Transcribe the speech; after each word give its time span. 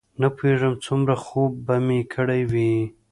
نه 0.21 0.27
پوهېږم 0.35 0.73
څومره 0.85 1.15
خوب 1.23 1.51
به 1.65 1.75
مې 1.85 1.99
کړی 2.13 2.41
وي. 2.51 2.73